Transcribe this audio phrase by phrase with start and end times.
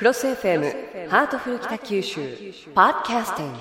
[0.00, 2.22] CROSS FM ハートフル北九州
[2.74, 3.58] ポッドキャスティング。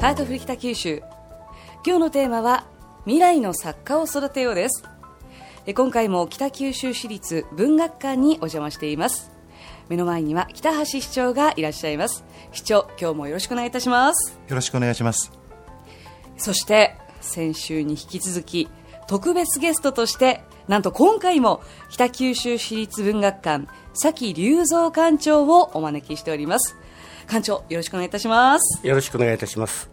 [0.00, 1.02] ハートフル北九州。
[1.84, 2.64] 今日のテーマは
[3.04, 4.84] 未来の作家を育てようです。
[5.74, 9.30] 今回も北九州市立文学館にお邪魔しています。
[9.88, 12.24] 目の前には北橋市長がいらっしゃいます。
[12.52, 14.38] 市長今日もよろしくお願いいたします。
[14.48, 15.32] よろしくお願いします。
[16.36, 18.68] そして先週に引き続き
[19.06, 26.76] 特別ゲストとしてなんと今回も北九州市立文学館崎隆三館長をお招きしております。
[27.26, 28.86] 館長よろしくお願いいたします。
[28.86, 29.91] よろしくお願いいたします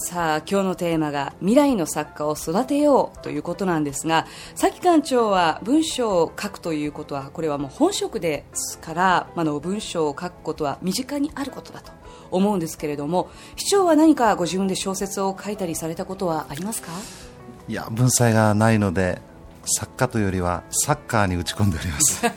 [0.00, 11.90] さあ今日のテーマが未来の作家を育てようということなんですが崎館長は文章を書くということはこれはもう本職ですから、まあの文章を書くことは身近にあることだと
[12.30, 16.92] 思うんですけれども市長は何かご自分で小説を書いたりされたことはありますか？
[17.66, 19.20] いや文才がないので
[19.64, 22.22] 作家というよりはサッカーに打ち込んでおります。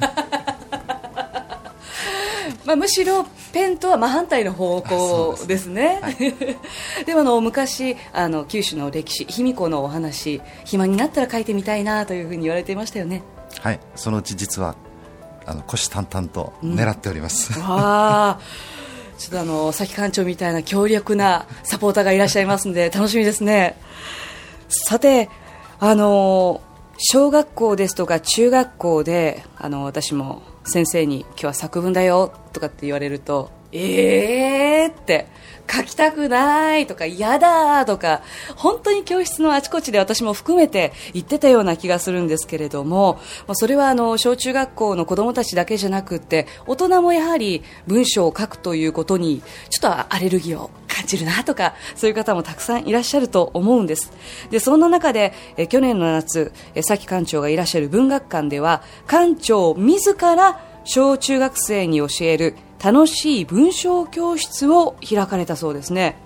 [2.65, 6.01] まあ、むしろペンとは真反対の方向ですね。
[7.05, 13.23] で もあの昔あの九州の歴史卑弥呼のお話暇になったら書いてみたいなというふうに言われていましたよね。
[13.59, 13.79] はい。
[13.95, 14.75] そのうち実は
[15.45, 18.39] あの虎視眈々と狙っております、わあ。
[19.17, 23.77] ちょっとあの崎館長みたいな強力なサポーターがいらっしゃいますんで楽しみですね。
[24.67, 25.29] さて
[25.79, 26.61] あの
[26.97, 35.27] 小学校ですとか中学校であの私も先生に今日は作文だよとかって言われるとえーって
[35.71, 38.21] 書きたくないとか嫌だとか
[38.57, 43.19] 本当に教室のあちこちで私も含めて言ってたような気がするんですけれども
[43.53, 54.11] それはあの小中学校の子どもたちだけじゃなくて大人もやはり文章を書くということにちょっとアレルギーを感じるなとかそういう方もたくさんいらっしゃると思うんです。
[54.49, 66.17] でそんな中でえ去年の夏え崎館長がいらっしゃる文学館では館長自ら小中学生に教える楽しい文章教室を開かれたそうですね。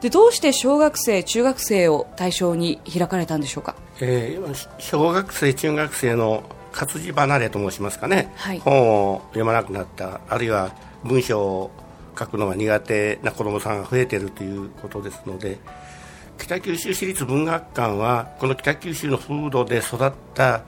[0.00, 3.74] でどうして小学生中学生を対象に開かれたんでしょうか？
[4.00, 8.58] えー小学生中学生の活字離れと申しますかね、はい。
[8.60, 11.70] 本を読まなくなったあるいは文章を
[12.18, 15.58] 書くのが苦手な子どもさんが増えているということですので
[16.38, 20.62] 北九州市立文学館はこの北九州の風土で育った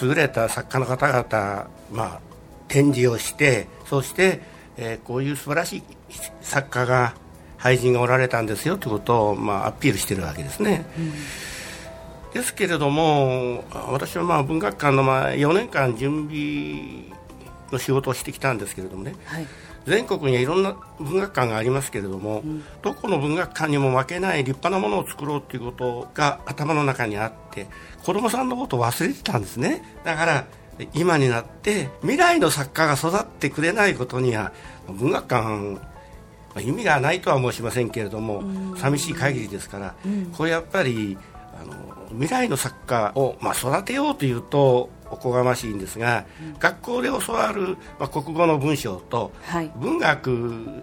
[0.00, 2.20] 優れた作家の方々、まあ、
[2.68, 4.40] 展示をしてそして、
[4.76, 5.82] えーこういう素晴らしい
[6.40, 7.14] 作家が
[7.58, 10.86] 俳人がおられたんですよということを、まあ、アピールしているわけですね。
[12.32, 17.16] ですけれども私はまあ文学館のまあ4年間準備
[17.72, 19.46] の仕事をしてきたんですけれどもね、はい。
[19.86, 22.42] 全国にはいろんな文学館がありますけれども、
[22.82, 27.66] どこの文学館にも負けない立派なものを作ろうということが頭の中にあって
[28.04, 29.82] 子供さんのことを忘れてたんですね。
[30.04, 30.46] だから
[30.94, 34.52] 今になって未来の作家が育ってくれないことには
[34.88, 35.80] 文学館ま
[36.56, 38.42] あ意味がないとは申しませんけれども、
[38.76, 39.94] 寂しい限りですから、
[40.36, 41.18] これやっぱり
[41.60, 41.74] あの
[42.10, 46.24] 未来の作家を、まあ、育てようというとおこがましいんですが、
[46.58, 49.70] 学校で教わる、まあ、国語の文章と、はい。
[49.76, 50.82] 文学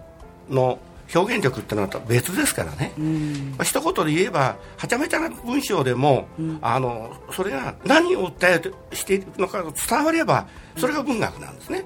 [0.50, 0.80] の
[1.14, 2.94] 表現力ってのは別ですからね、
[3.58, 6.28] まあ、一言で言えばはちゃめちゃな文章でも、
[6.62, 11.86] あのそれが何を訴えてしているのかが伝わればそれが文学なんですね、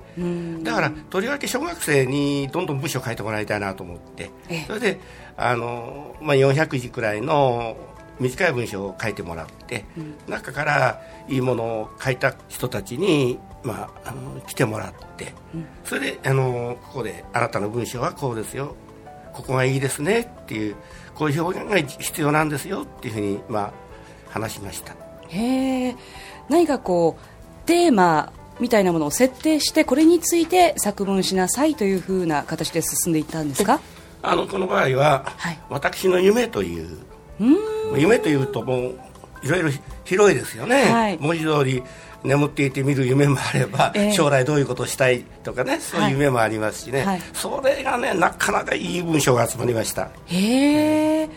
[0.63, 4.31] だからとりわけ小学生にどんどん文章を書いてもらいたいなと思って。
[4.49, 4.65] ええ。
[4.67, 4.99] それで
[5.37, 7.77] あの、まあ、400字くらいの
[8.19, 9.85] 短い文章を書いてもらって、
[10.27, 15.33] 中からいいものを書いた人たちに、まあ、あの来てもらって、
[15.85, 18.75] それであのここであなたの文章はこうですよ
[19.33, 20.75] ここがいいですねっていう
[21.15, 23.73] こういう表現が必要なんですよっていうふうに、まあ、
[24.29, 24.95] 話しました。
[25.27, 25.95] へえ
[26.49, 33.79] 何かこうテーマみたいなものを設定してこれについて作文しなさいというふうな形で進んでいったんですか？
[34.21, 35.59] あのこの場合は、はい。
[35.69, 36.97] 私の夢という
[37.95, 38.99] 夢というともう
[39.43, 39.69] いろいろ
[40.03, 41.17] 広いですよね、はい。
[41.19, 41.83] 文字通り
[42.23, 44.11] 眠っていて見る夢もあれば、ええ。
[44.11, 47.21] 将来どういうことをしたいとかねそういう夢もありますしね、はい。
[47.33, 50.09] それがねなかなかいい文章が集まりました。
[50.25, 51.29] へえ。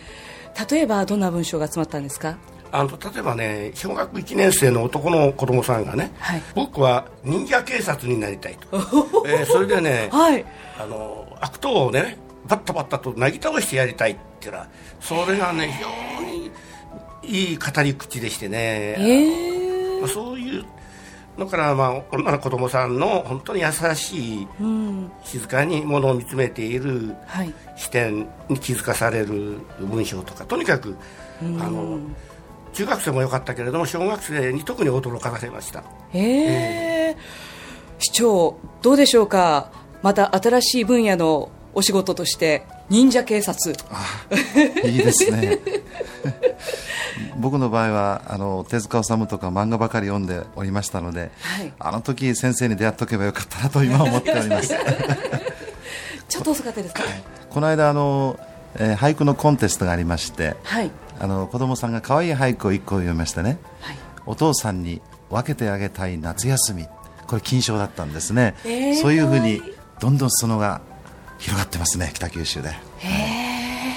[0.70, 2.36] 例えばどんな文章が集まったんですか？
[2.72, 6.42] あの例えばね小学1年生の男の子供さんがね、はい。
[6.54, 8.66] 僕は忍者警察になりたいと、
[9.26, 10.44] えーそれでね、はい。
[10.78, 12.18] あの悪党をね
[12.48, 14.68] バッタバッタとなぎ倒してやりたいっていうのは
[15.00, 16.50] それがね非常に
[17.24, 19.51] いい語り口でしてね、へえ
[20.02, 20.64] まあそういう
[21.38, 27.14] だから、まあ、女の子供さんの本当に優しい、うん、静かにものを見つめている
[27.76, 30.94] 視点に気づかされる文章とかとにかく、
[31.40, 31.98] あの
[32.74, 35.82] 中学生も良かったけれども小学生に特に驚かされました。
[36.12, 37.16] へえー、
[37.98, 39.72] 市長どうでしょうか？
[40.02, 43.74] また新しい分野のお仕事として忍者警察。
[44.84, 45.58] いいですね
[47.42, 54.68] 僕の場合はあの手塚治虫とか漫画ばかり読んでおりましたので、はい、あの時先生に出会っておけばよかったなと今思っております。
[56.28, 57.02] ちょっと遅かったですか、
[57.50, 58.38] この間あの、
[58.76, 60.90] えー、俳句のコンテストがありまして、はい、
[61.20, 66.86] あの子供さんが可愛い俳句を1個読みましてね、はい、お父さんに分けてあげたい夏休み。
[67.26, 69.62] これ金賞だったんですね、えー、そういうふうに
[70.00, 70.82] どんどん裾野が
[71.38, 72.70] 広がってますね北九州で、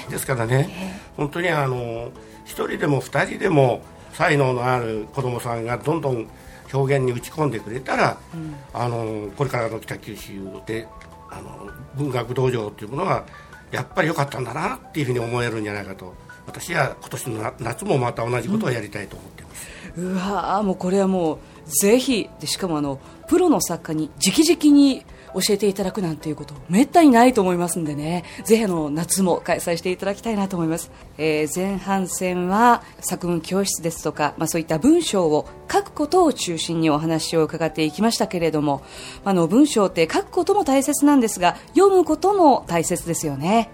[0.10, 2.12] ですからね本当にあの
[2.46, 3.82] 1人でも2人でも
[4.14, 6.28] 才能のある子供さんがどんどん
[6.74, 10.34] 表現に打ち込んでくれたら、うん、あのこれからの北九州
[10.66, 10.88] で
[11.30, 13.26] あの文学道場というものは
[13.72, 16.14] やっぱり良かったんだなっていうふうに思えるんじゃないかと
[16.46, 21.40] 私は今年の夏もまた同じことをやりたいと思っています、うん、うわもうこれはもう
[21.70, 25.04] ぜひでしかもあのプロの作家に直々に
[25.36, 28.24] 教えていただくなんていうことめったにないと思いますんでね。
[28.44, 38.84] ぜひあの夏も開催していただきたいなと思います、えー、前半戦は作文教室ですとか、まあ、そういった文章を書くことを中心にお話を伺っていきましたけれども
[39.24, 43.70] あの文章って書くことも大切なんですが読むことも大切ですよね。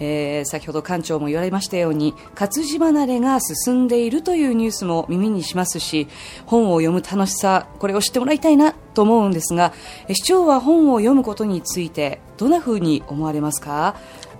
[0.00, 6.08] えー、先ほど館長も言われましたように活字離れが進んでいるというニュースも耳にしますし
[6.46, 9.72] 本を読む楽しさこれを知ってもらいたいなと思うんですが
[10.08, 13.94] 市長は本を読むことについてどんなふうに思われますか？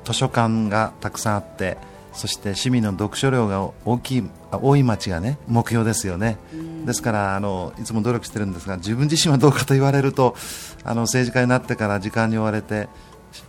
[0.04, 1.76] 図書館がたくさんあって
[2.12, 6.38] そして市民の読書量が大きい多い町がね目標ですよね、
[6.84, 10.34] ですからあのいつも努力してるんですが自分自身はどうかと言われると
[10.82, 12.88] あの政治家になってから時間に追われて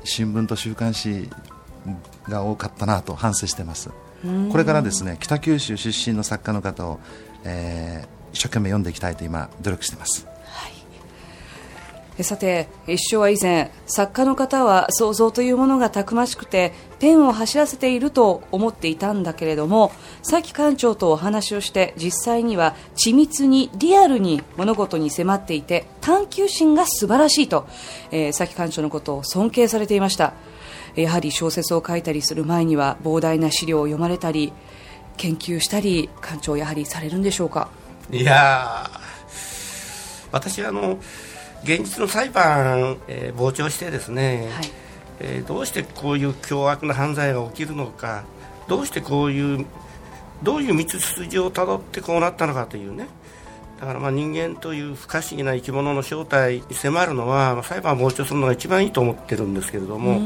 [0.04, 1.28] 新聞と週刊誌
[2.28, 3.90] が多かったなと反省してます。
[4.52, 7.00] これからですね北九州出身の作家の方を、
[7.46, 10.39] えー、一生懸命読んでいきたいと今努力しています、はい、
[12.24, 27.68] さて一生は以前作家の方は想像というものがたくましくてペンを走らせていると思っていたんだけれどもさっき館長とお話をして実際には緻密にリアルに物事に迫っていて探求心が素晴らしいと、
[28.12, 30.34] えー、さっき館長のことを尊敬されていました。
[30.96, 34.52] やはり小説を書いたりする前には膨大な資料を読まれたり
[35.18, 37.70] 研究したり館長やはりされるんでしょうか？
[38.12, 38.90] いや
[40.32, 40.98] 私あの
[41.64, 44.72] 現実の裁判、えー、傍聴してですね、はい、
[45.20, 48.24] えー、どうしてこういう凶悪な犯罪が起きるのか
[48.68, 49.66] どうしてこういう
[50.44, 53.08] どういう道筋をたどってこうなったのかというね。
[53.80, 60.20] だからまあ人間という不可思議な生き物の正体に迫るのは裁判を傍聴するのが一番いいと思ってるんですけれども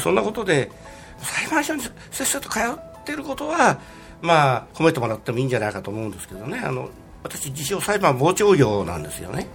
[0.00, 0.72] そんなことで
[1.18, 3.78] 裁判所にせっせと通っていることは
[4.22, 6.58] まあ褒めてもらってもいいんじゃないかと思うんですけどね。
[6.58, 6.90] あの
[7.26, 9.48] 私自称裁判傍聴業なんですよね。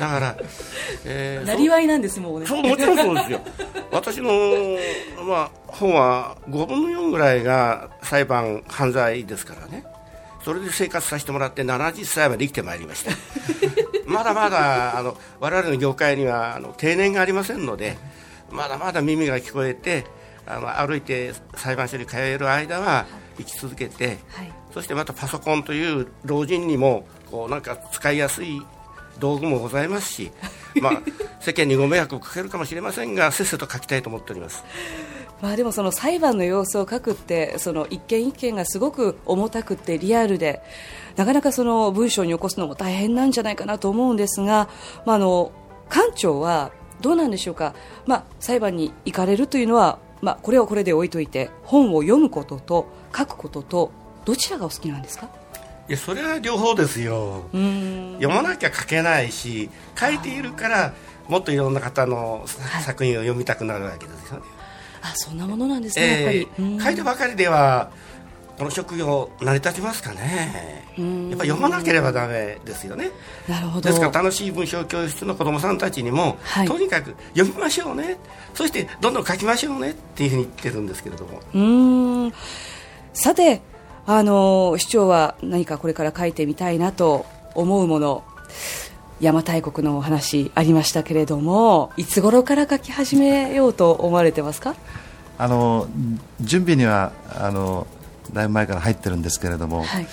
[0.00, 0.36] だから、
[1.04, 2.46] えー、 なりわいなんですもんね。
[2.46, 3.40] そうもちろんそうですよ。
[3.92, 4.30] 私の、
[5.24, 9.84] まあ、本は5分の4ぐらいが裁判犯罪ですからね。
[10.42, 13.12] それで生活させてもらって70歳まで生きてまいりました。
[14.06, 17.98] まだまだあの我々の業界にはあの定年がありませんので
[18.50, 20.04] まだまだ耳が聞こえて
[20.46, 23.06] あの歩いて裁判所に通える間は
[23.36, 28.60] 生き続けて、はい、そしてまたパソコンという老人にもこうなんか使いやすい
[29.18, 30.32] 道具もございますし、
[30.82, 31.02] まあ、
[31.40, 34.64] 世間にご迷惑をかけるかもしれませんがせっせと書きたいと思っております。
[35.40, 40.62] まあ、でもその裁判の様子を書くってその一件一件がすごく重たくてリアルで
[41.16, 44.68] なかなかその文章に起こすのも大変なんじゃないかなと思うんですが、
[45.06, 45.52] まあ、あの
[45.88, 55.28] 館長はどうなんでしょうか、まあ、裁判に行かれるというのは、まあ、これはこれで置いといて本を読むことと書くこととどちらがお好きなんですか？
[55.88, 57.44] いやそれは両方ですよ。
[57.52, 60.92] 読まなきゃ書けないし書いているから
[61.28, 62.44] もっといろんな方の
[62.84, 64.42] 作品を読みたくなるわけですよね。
[65.02, 67.90] あそんなものなんですね、えー、書いてばかりでは
[68.58, 70.84] この職業成り立ちますかね。
[70.96, 73.10] やっぱ読まなければだめですよね。
[73.46, 73.88] なるほど。
[73.88, 78.16] ですから楽しい文章教室の子どもさんたちにも、はい、とにかく読みましょうね。
[78.54, 81.40] そしてどんどん書きましょうねっていうふうに言ってるんですけれども。
[81.54, 81.60] う
[82.28, 82.32] ん。
[83.12, 83.60] さて
[84.06, 88.24] あの市長は何かこれから書いてみたいなと思うもの
[89.18, 94.76] 邪馬台国のお話ありましたけれどもいつ頃から書き始めようと思われてますか？
[95.38, 95.88] あの
[96.40, 97.86] 準備にはあの
[98.32, 100.06] だいぶ前から入ってるんですけれども、はい。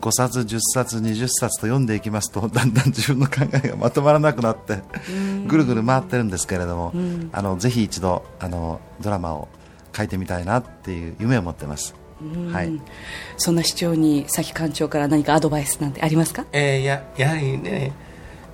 [0.00, 4.78] 5冊、10冊、20冊と読んでいきますと だんだん自分の考えがまとまらなくなって
[5.46, 6.94] ぐるぐる回ってるんですけれども、
[7.32, 9.48] あのぜひ一度あのドラマを
[9.94, 11.94] 書いてみたいなっていう夢を持ってます。
[12.52, 12.80] はい、
[13.36, 16.44] そんな市長に崎館長から何かアドバイスなんてありますか？
[16.52, 17.92] えーややはりね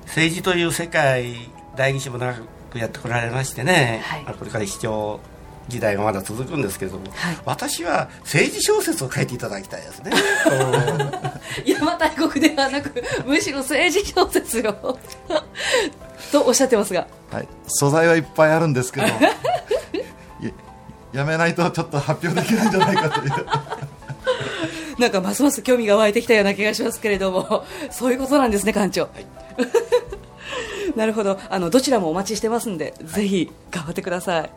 [0.06, 1.34] 政治という世界
[1.76, 2.34] 代議士も長
[2.70, 4.22] くやってこられましてね、はい。
[4.24, 5.20] まあこれから市長
[5.68, 7.38] 時代がまだ続くんですけれども、はい。
[7.44, 10.12] 私は政治小説を書いていただきたいですね。
[11.66, 14.96] 邪馬台国ではなくむしろ政治小説を。
[16.30, 17.08] とおっしゃってますが。
[17.32, 19.06] はい、素材はいっぱいあるんですけど
[21.16, 23.46] ややめないとちょっと発表できないんじゃないかという。
[25.00, 27.64] なんかますます興味が湧いてきたような気がしますけれども。
[27.90, 29.08] そういうことなんですね館長、
[30.96, 31.38] なるほど。
[31.50, 34.50] あのどちらもお待ちしてますんで、ぜひ頑張ってください。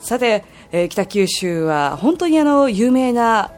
[0.00, 3.50] さて、えー北九州は本当にあの有名な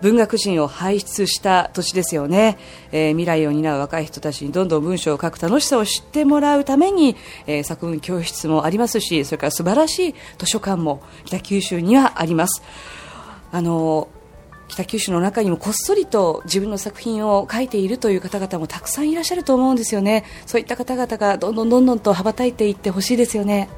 [0.00, 2.58] 文学人を輩出した土地ですよね、
[2.92, 12.62] えー未来を担う若い人たちにどんどん文章を書く楽しさを知ってもらうために、えー作文教室もありますしそれから素晴らしい図書館も北九州にはあります。
[13.50, 14.08] あの
[14.68, 20.24] 北九州の中にもこっそりと自分の作品を書いているという方々もたくさんいらっしゃると思うんですよね。
[20.46, 23.70] そういった方々がどんどんどんどんと羽ばたいていってほしいですよね。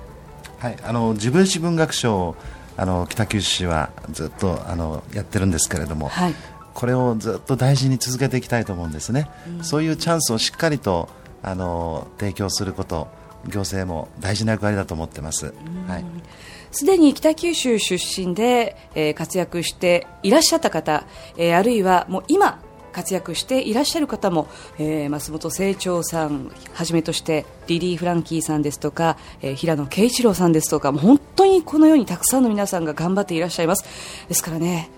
[0.59, 2.35] はい、あの自分史文学賞
[2.81, 6.35] あの北九州市はずっとあのやってるんですけれども、はい。
[6.73, 9.29] これをずっと大事に続けていきたいと思うんですね、
[9.61, 11.11] そういうチャンスをしっかりと
[11.43, 13.09] あの提供すること
[13.49, 15.53] 行政も大事な役割だと思ってます、
[15.89, 16.05] はい、
[16.71, 21.07] すでに北九州出身で、えー活躍していらっしゃった方、
[21.37, 33.85] えーあるいはもう今活躍していらっしゃる方も、えー増本清張さんはじめとしてリリー・フランキーさんですとか、えー平野啓一郎さんですとか本当にこのようにたくさんの皆さんが頑張っていらっしゃいます。
[34.29, 34.91] ですからね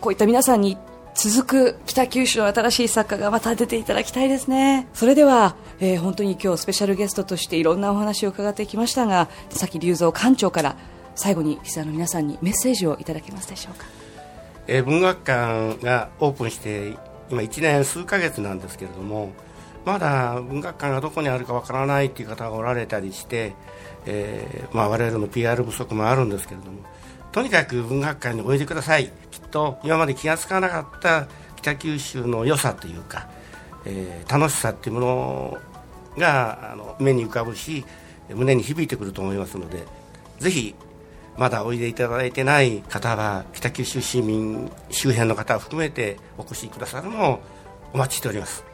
[0.00, 0.76] こういった皆さんに
[1.14, 4.88] 続く北九州の新しい作家がまた出ていただきたいですね。
[4.94, 10.76] それでは、えー本当に今日スペシャルゲストとしていろんなお話を伺ってきましたが崎隆三館長から
[11.14, 13.86] 最後にリスナーの皆さんにメッセージをいただけますでしょうか。
[14.66, 16.96] えー文学館がオープンして
[17.30, 19.32] 今1年数ヶ月なんですけれども
[19.84, 23.54] まだ文学館がどこにあるかわからないという方がおられたりして、
[24.06, 26.82] えーまあ、我々の PR 不足もあるんですけれども
[27.32, 29.10] とにかく文学館においでください。
[29.32, 31.26] きっと今まで気がつかなかった
[31.56, 33.28] 北九州の良さというか、
[33.84, 35.58] えー楽しさっていうもの
[36.16, 37.84] があの目に浮かぶし
[38.28, 39.82] 胸に響いてくると思いますので
[40.38, 40.74] ぜひ
[41.36, 47.40] まだおいでいただいてない方は北九州市民周辺の方を含めてお越しくださるのを
[47.92, 48.64] お待ちしております。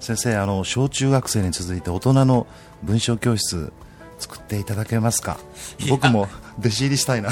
[0.00, 2.46] 先生あの小中学生に続いて大人の
[2.82, 3.72] 文章教室
[4.18, 5.38] 作っていただけますか？
[5.88, 7.30] 僕も弟子入りしたいな。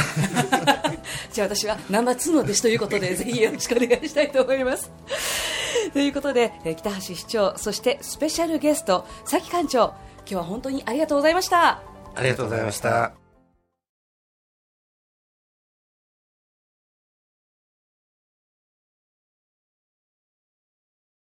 [1.32, 4.90] じゃあ私はナンバー2の弟子ということでぜひよろしくお願いしたいと思います。
[5.92, 11.82] ということで、えー北橋市長そしてスペシャルゲスト崎館長今日は本当にありがとうございました。
[12.14, 13.21] ありがとうございました